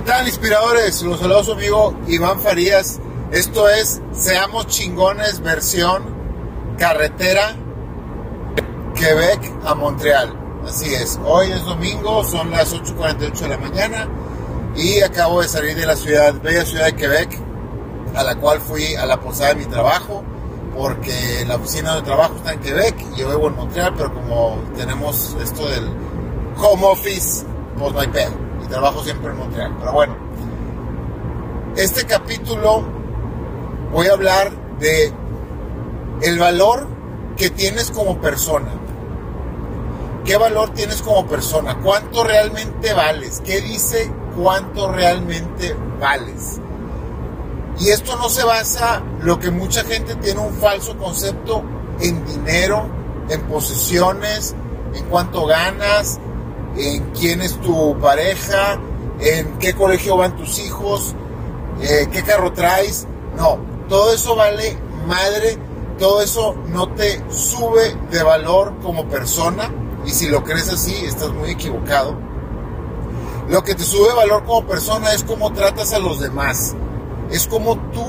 tal, 0.00 0.26
inspiradores? 0.26 1.02
Los 1.02 1.20
saludos 1.20 1.46
su 1.46 1.52
amigo 1.52 1.94
Iván 2.06 2.40
Farías. 2.40 3.00
Esto 3.30 3.68
es 3.68 4.00
Seamos 4.12 4.66
Chingones 4.66 5.40
versión 5.40 6.04
carretera 6.76 7.54
Quebec 8.94 9.50
a 9.64 9.74
Montreal. 9.74 10.34
Así 10.66 10.92
es, 10.92 11.18
hoy 11.24 11.50
es 11.52 11.64
domingo, 11.64 12.24
son 12.24 12.50
las 12.50 12.74
8.48 12.74 13.32
de 13.32 13.48
la 13.48 13.58
mañana 13.58 14.08
y 14.74 15.00
acabo 15.00 15.40
de 15.40 15.48
salir 15.48 15.76
de 15.76 15.86
la 15.86 15.96
ciudad, 15.96 16.34
bella 16.42 16.64
ciudad 16.64 16.86
de 16.86 16.96
Quebec, 16.96 17.38
a 18.14 18.22
la 18.24 18.34
cual 18.34 18.60
fui 18.60 18.96
a 18.96 19.06
la 19.06 19.20
posada 19.20 19.54
de 19.54 19.64
mi 19.64 19.66
trabajo, 19.66 20.24
porque 20.76 21.44
la 21.46 21.56
oficina 21.56 21.94
de 21.94 22.02
trabajo 22.02 22.34
está 22.36 22.52
en 22.52 22.60
Quebec 22.60 22.96
y 23.14 23.20
yo 23.20 23.28
vivo 23.28 23.46
en 23.46 23.56
Montreal, 23.56 23.94
pero 23.96 24.12
como 24.12 24.60
tenemos 24.76 25.36
esto 25.40 25.68
del 25.68 25.88
home 26.58 26.84
office, 26.84 27.46
pues 27.78 27.92
no 27.92 28.00
hay 28.00 28.08
pedo 28.08 28.45
trabajo 28.66 29.02
siempre 29.02 29.30
en 29.30 29.38
Montreal. 29.38 29.76
Pero 29.78 29.92
bueno, 29.92 30.16
este 31.76 32.04
capítulo 32.06 32.82
voy 33.92 34.06
a 34.08 34.12
hablar 34.12 34.50
de 34.78 35.12
el 36.22 36.38
valor 36.38 36.86
que 37.36 37.50
tienes 37.50 37.90
como 37.90 38.18
persona. 38.20 38.70
¿Qué 40.24 40.36
valor 40.36 40.70
tienes 40.70 41.02
como 41.02 41.26
persona? 41.26 41.78
¿Cuánto 41.82 42.24
realmente 42.24 42.92
vales? 42.92 43.40
¿Qué 43.44 43.60
dice 43.60 44.10
cuánto 44.36 44.90
realmente 44.90 45.76
vales? 46.00 46.60
Y 47.78 47.90
esto 47.90 48.16
no 48.16 48.28
se 48.28 48.42
basa, 48.44 49.02
lo 49.20 49.38
que 49.38 49.50
mucha 49.50 49.84
gente 49.84 50.14
tiene 50.16 50.40
un 50.40 50.54
falso 50.54 50.96
concepto 50.96 51.62
en 52.00 52.24
dinero, 52.26 52.88
en 53.28 53.42
posesiones, 53.42 54.56
en 54.94 55.04
cuánto 55.04 55.46
ganas, 55.46 56.18
en 56.76 57.10
quién 57.10 57.42
es 57.42 57.60
tu 57.60 57.98
pareja, 57.98 58.78
en 59.20 59.58
qué 59.58 59.74
colegio 59.74 60.16
van 60.16 60.36
tus 60.36 60.58
hijos, 60.58 61.14
eh, 61.80 62.08
qué 62.10 62.22
carro 62.22 62.52
traes. 62.52 63.06
No, 63.36 63.58
todo 63.88 64.12
eso 64.12 64.36
vale 64.36 64.76
madre, 65.06 65.58
todo 65.98 66.20
eso 66.20 66.54
no 66.68 66.88
te 66.88 67.22
sube 67.30 67.96
de 68.10 68.22
valor 68.22 68.74
como 68.82 69.08
persona 69.08 69.70
y 70.04 70.10
si 70.10 70.28
lo 70.28 70.44
crees 70.44 70.68
así 70.68 70.94
estás 71.04 71.32
muy 71.32 71.50
equivocado. 71.50 72.16
Lo 73.48 73.62
que 73.62 73.74
te 73.74 73.84
sube 73.84 74.12
valor 74.14 74.44
como 74.44 74.66
persona 74.66 75.12
es 75.12 75.22
cómo 75.22 75.52
tratas 75.52 75.92
a 75.92 75.98
los 75.98 76.20
demás, 76.20 76.74
es 77.30 77.46
como 77.46 77.76
tú 77.90 78.04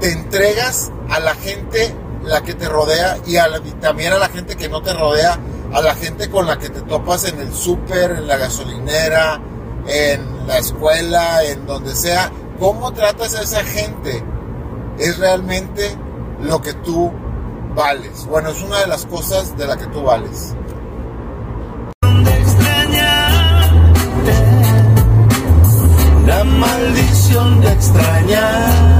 te 0.00 0.12
entregas 0.12 0.92
a 1.08 1.20
la 1.20 1.34
gente 1.34 1.94
la 2.22 2.42
que 2.42 2.54
te 2.54 2.68
rodea 2.68 3.18
y 3.26 3.36
también 3.80 4.12
a 4.12 4.18
la 4.18 4.28
gente 4.28 4.56
que 4.56 4.68
no 4.68 4.82
te 4.82 4.92
rodea 4.92 5.38
a 5.72 5.80
la 5.80 5.94
gente 5.94 6.30
con 6.30 6.46
la 6.46 6.58
que 6.58 6.70
te 6.70 6.82
topas 6.82 7.24
en 7.24 7.40
el 7.40 7.52
súper, 7.52 8.12
en 8.12 8.26
la 8.26 8.36
gasolinera, 8.36 9.40
en 9.86 10.46
la 10.46 10.58
escuela, 10.58 11.44
en 11.44 11.66
donde 11.66 11.94
sea, 11.94 12.30
cómo 12.58 12.92
tratas 12.92 13.34
a 13.34 13.42
esa 13.42 13.62
gente 13.64 14.24
es 14.98 15.18
realmente 15.18 15.96
lo 16.42 16.60
que 16.60 16.72
tú 16.74 17.12
vales. 17.74 18.26
Bueno, 18.26 18.50
es 18.50 18.62
una 18.62 18.80
de 18.80 18.86
las 18.86 19.06
cosas 19.06 19.56
de 19.56 19.66
la 19.66 19.76
que 19.76 19.86
tú 19.86 20.02
vales. 20.02 20.54
La 26.26 26.44
maldición 26.44 27.60
de 27.60 27.72
extrañarte. 27.72 28.98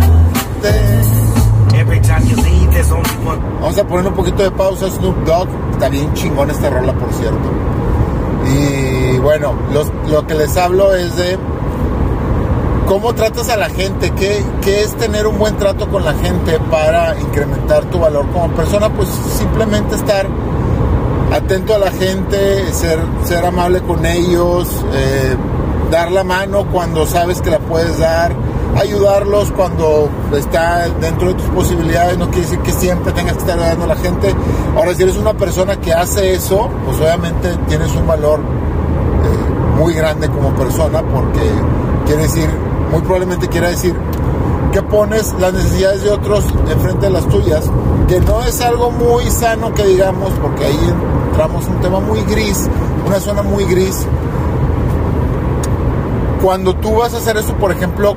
Vamos 3.61 3.78
a 3.78 3.84
poner 3.84 4.06
un 4.06 4.14
poquito 4.14 4.42
de 4.42 4.50
pausa. 4.50 4.91
Snoop 4.91 5.25
Dogg 5.25 5.48
está 5.72 5.89
bien 5.89 6.12
chingón 6.14 6.50
esta 6.50 6.70
rola, 6.70 6.93
por 6.93 7.12
cierto. 7.12 7.38
Y 8.47 9.19
bueno, 9.19 9.54
lo 10.09 10.26
que 10.26 10.34
les 10.34 10.56
hablo 10.56 10.94
es 10.94 11.16
de 11.16 11.38
cómo 12.88 13.15
tratas 13.15 13.50
a 13.50 13.56
la 13.56 13.69
gente, 13.69 14.10
¿Qué, 14.12 14.43
qué 14.62 14.82
es 14.82 14.94
tener 14.97 15.26
un 15.26 15.38
buen 15.38 15.56
trato 15.59 15.88
con 15.88 16.04
la 16.04 16.15
gente 16.15 16.59
para 16.71 17.19
incrementar 17.21 17.84
tu 17.84 17.99
valor 17.99 18.26
como 18.32 18.49
persona. 18.53 18.88
Pues 18.88 19.09
simplemente 19.09 19.94
estar 19.94 20.26
atento 21.31 21.75
a 21.75 21.78
la 21.78 21.91
gente, 21.91 22.72
ser, 22.72 22.99
ser 23.25 23.44
amable 23.44 23.82
con 23.82 24.06
ellos, 24.06 24.69
eh, 24.94 25.37
dar 25.91 26.10
la 26.10 26.25
mano 26.25 26.66
cuando 26.72 27.06
sabes 27.06 27.43
que 27.43 27.50
la 27.50 27.59
puedes 27.59 27.99
dar 27.99 28.32
ayudarlos 28.77 29.51
cuando 29.53 30.09
está 30.37 30.89
dentro 31.01 31.29
de 31.29 31.34
tus 31.34 31.47
posibilidades, 31.47 32.19
no 32.19 32.27
quiere 32.27 32.43
decir 32.43 32.59
que 32.61 32.73
siempre 32.73 33.12
tengas 33.12 33.34
que 33.34 33.41
estar 33.41 33.59
ayudando 33.59 33.84
a 33.84 33.89
la 33.89 33.97
gente. 33.97 34.34
Ahora, 34.77 34.95
si 34.95 35.03
eres 35.03 35.17
una 35.17 35.34
persona 35.34 35.81
que 35.81 35.93
hace 35.93 36.34
eso, 36.34 36.69
pues 36.84 36.99
obviamente 36.99 37.56
tienes 37.69 37.95
un 37.97 38.06
valor 38.06 38.41
eh, 38.41 39.77
muy 39.79 39.95
grande 39.95 40.29
como 40.29 40.55
persona 40.55 41.03
porque 41.03 41.41
quiere 42.06 42.23
decir, 42.23 42.49
muy 42.91 43.01
probablemente 43.03 43.49
quiera 43.49 43.69
decir 43.69 43.95
que 44.73 44.83
pones 44.83 45.35
las 45.39 45.53
necesidades 45.53 46.03
de 46.03 46.11
otros 46.11 46.45
enfrente 46.71 47.06
de 47.06 47.12
las 47.12 47.27
tuyas, 47.29 47.71
que 48.06 48.21
no 48.21 48.43
es 48.45 48.61
algo 48.61 48.91
muy 48.91 49.25
sano 49.31 49.73
que 49.75 49.85
digamos, 49.85 50.33
porque 50.41 50.67
ahí 50.67 50.93
entramos 51.31 51.67
en 51.67 51.75
un 51.75 51.81
tema 51.81 52.00
muy 52.00 52.21
gris, 52.23 52.69
una 53.06 53.21
zona 53.21 53.43
muy 53.43 53.65
gris. 53.65 54.06
Cuando 56.43 56.75
tú 56.75 56.95
vas 56.97 57.15
a 57.15 57.19
hacer 57.19 57.37
eso, 57.37 57.55
por 57.55 57.73
ejemplo, 57.73 58.17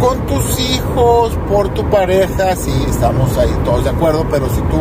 con 0.00 0.18
tus 0.26 0.60
hijos, 0.60 1.38
por 1.48 1.68
tu 1.70 1.84
pareja, 1.90 2.56
sí, 2.56 2.72
estamos 2.88 3.36
ahí 3.38 3.50
todos 3.64 3.84
de 3.84 3.90
acuerdo, 3.90 4.26
pero 4.30 4.48
si 4.48 4.60
tú 4.62 4.78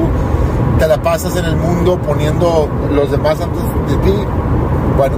te 0.79 0.87
la 0.87 1.01
pasas 1.01 1.35
en 1.35 1.45
el 1.45 1.55
mundo 1.55 1.99
poniendo 2.01 2.67
los 2.91 3.11
demás 3.11 3.39
antes 3.39 3.61
de 3.89 4.11
ti, 4.11 4.17
bueno, 4.97 5.17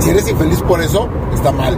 si 0.00 0.10
eres 0.10 0.28
infeliz 0.28 0.62
por 0.62 0.80
eso, 0.80 1.08
está 1.34 1.52
mal. 1.52 1.76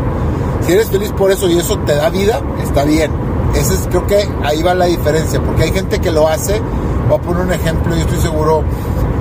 Si 0.62 0.72
eres 0.72 0.90
feliz 0.90 1.12
por 1.12 1.30
eso 1.30 1.48
y 1.48 1.58
eso 1.58 1.78
te 1.80 1.94
da 1.94 2.10
vida, 2.10 2.40
está 2.62 2.84
bien. 2.84 3.10
Ese 3.54 3.74
es, 3.74 3.86
creo 3.88 4.06
que 4.06 4.28
ahí 4.44 4.62
va 4.62 4.74
la 4.74 4.86
diferencia, 4.86 5.40
porque 5.40 5.64
hay 5.64 5.72
gente 5.72 6.00
que 6.00 6.12
lo 6.12 6.28
hace. 6.28 6.60
Voy 7.08 7.18
a 7.18 7.22
poner 7.22 7.42
un 7.42 7.52
ejemplo, 7.52 7.94
yo 7.94 8.02
estoy 8.02 8.18
seguro, 8.18 8.62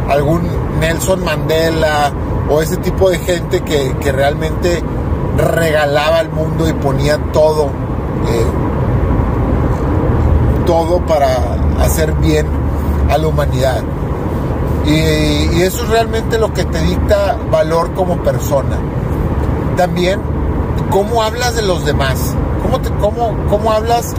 algún 0.10 0.42
Nelson 0.80 1.24
Mandela 1.24 2.12
o 2.50 2.62
ese 2.62 2.78
tipo 2.78 3.10
de 3.10 3.20
gente 3.20 3.62
que, 3.62 3.96
que 4.00 4.12
realmente 4.12 4.84
regalaba 5.38 6.20
al 6.20 6.30
mundo 6.30 6.68
y 6.68 6.74
ponía 6.74 7.18
todo, 7.32 7.66
eh, 7.66 8.48
todo 10.66 11.06
para 11.06 11.28
hacer 11.80 12.14
bien 12.14 12.48
a 13.10 13.18
la 13.18 13.28
humanidad. 13.28 13.84
Y, 14.86 15.62
eso 15.62 15.84
es 15.84 15.90
realmente 15.90 16.38
lo 16.38 16.54
que 16.54 16.64
te 16.64 16.82
dicta 16.82 17.38
valor 17.52 17.94
como 17.94 18.18
persona. 18.24 18.78
También, 19.76 20.20
cómo 20.90 21.24
hablas 21.24 21.56
de 21.56 21.62
los 21.62 21.86
demás, 21.86 22.36
cómo, 22.64 22.80
te, 22.80 22.90
cómo, 22.96 23.36
cómo 23.50 23.72
hablas 23.72 24.16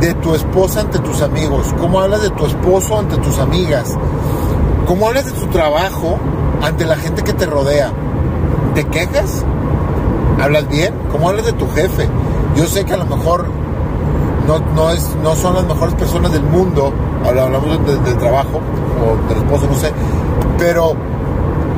de 0.00 0.14
tu 0.14 0.34
esposa 0.34 0.80
ante 0.80 0.98
tus 1.00 1.22
amigos, 1.22 1.74
cómo 1.80 2.00
hablas 2.00 2.22
de 2.22 2.30
tu 2.30 2.46
esposo 2.46 2.98
ante 2.98 3.16
tus 3.16 3.38
amigas, 3.38 3.96
cómo 4.86 5.08
hablas 5.08 5.26
de 5.26 5.32
tu 5.32 5.46
trabajo 5.46 6.18
ante 6.62 6.84
la 6.84 6.96
gente 6.96 7.22
que 7.22 7.32
te 7.32 7.46
rodea. 7.46 7.90
¿Te 8.74 8.84
quejas? 8.84 9.44
Hablas 10.40 10.68
bien, 10.68 10.94
¿cómo 11.10 11.28
hablas 11.28 11.46
de 11.46 11.52
tu 11.52 11.68
jefe? 11.70 12.08
Yo 12.56 12.66
sé 12.66 12.84
que 12.84 12.94
a 12.94 12.96
lo 12.96 13.06
mejor 13.06 13.46
no, 14.46 14.58
no, 14.74 14.92
es, 14.92 15.14
no 15.22 15.34
son 15.34 15.54
las 15.54 15.66
mejores 15.66 15.94
personas 15.94 16.32
del 16.32 16.42
mundo, 16.42 16.92
hablamos 17.24 17.84
del 17.86 18.18
trabajo 18.18 18.60
o 19.02 19.28
del 19.28 19.38
esposo, 19.38 19.66
no 19.66 19.74
sé, 19.74 19.92
pero 20.58 20.94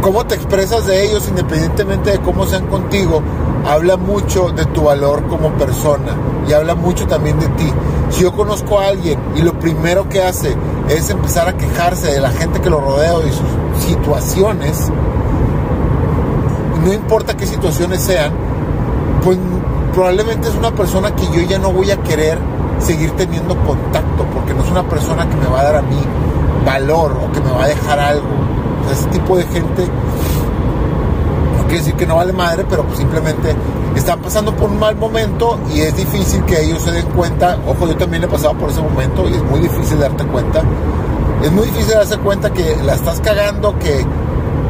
cómo 0.01 0.25
te 0.27 0.35
expresas 0.35 0.87
de 0.87 1.07
ellos 1.07 1.27
independientemente 1.29 2.11
de 2.13 2.19
cómo 2.21 2.47
sean 2.47 2.67
contigo, 2.67 3.23
habla 3.67 3.97
mucho 3.97 4.51
de 4.51 4.65
tu 4.67 4.83
valor 4.83 5.27
como 5.27 5.51
persona 5.53 6.17
y 6.49 6.53
habla 6.53 6.75
mucho 6.75 7.07
también 7.07 7.39
de 7.41 7.49
ti. 7.49 7.72
Si 8.11 8.22
yo 8.22 8.33
conozco 8.33 8.78
a 8.78 8.89
alguien 8.89 9.19
y 9.37 9.43
lo 9.43 9.59
primero 9.59 10.09
que 10.09 10.22
hace 10.22 10.57
es 10.89 11.11
empezar 11.11 11.49
a 11.49 11.57
quejarse 11.57 12.13
de 12.13 12.21
la 12.21 12.31
gente 12.31 12.61
que 12.61 12.71
lo 12.71 12.81
rodea 12.81 13.15
y 13.27 13.31
sus 13.31 13.84
situaciones, 13.84 14.91
no 16.84 16.93
importa 16.93 17.37
qué 17.37 17.47
situaciones 17.47 18.03
sean, 18.03 18.33
pues 19.22 19.38
probablemente 19.92 20.48
es 20.48 20.54
una 20.54 20.70
persona 20.70 21.15
que 21.15 21.26
yo 21.26 21.42
ya 21.42 21.59
no 21.59 21.72
voy 21.72 21.91
a 21.91 21.97
querer 22.03 22.38
seguir 22.78 23.10
teniendo 23.12 23.56
contacto, 23.65 24.24
porque 24.32 24.54
no 24.54 24.62
es 24.62 24.70
una 24.70 24.88
persona 24.88 25.28
que 25.28 25.36
me 25.36 25.47
va 25.47 25.60
a 25.60 25.65
dar 25.65 25.76
a 25.76 25.82
mí 25.82 25.98
valor 26.65 27.18
o 27.22 27.32
que 27.32 27.41
me 27.41 27.50
va 27.50 27.65
a 27.65 27.68
dejar 27.68 27.98
algo. 27.98 28.26
O 28.86 28.92
ese 28.92 29.06
tipo 29.09 29.36
de 29.36 29.44
gente, 29.44 29.86
no 31.56 31.62
quiere 31.65 31.78
decir 31.78 31.94
que 31.94 32.06
no 32.06 32.16
vale 32.16 32.32
madre, 32.32 32.65
pero 32.68 32.84
pues 32.84 32.98
simplemente 32.98 33.54
están 33.98 34.20
pasando 34.20 34.54
por 34.54 34.70
un 34.70 34.78
mal 34.78 34.97
momento 34.97 35.59
y 35.74 35.80
es 35.80 35.97
difícil 35.97 36.44
que 36.44 36.62
ellos 36.62 36.82
se 36.82 36.92
den 36.92 37.06
cuenta. 37.09 37.59
Ojo, 37.66 37.86
yo 37.86 37.97
también 37.97 38.22
he 38.24 38.28
pasado 38.28 38.54
por 38.54 38.70
ese 38.70 38.80
momento 38.80 39.28
y 39.28 39.34
es 39.34 39.42
muy 39.42 39.60
difícil 39.60 39.98
darte 39.98 40.24
cuenta. 40.24 40.62
Es 41.42 41.53
muy 41.53 41.66
difícil 41.66 41.94
darse 41.94 42.18
cuenta 42.18 42.50
que 42.50 42.76
la 42.84 42.94
estás 42.94 43.20
cagando, 43.20 43.78
que, 43.78 44.04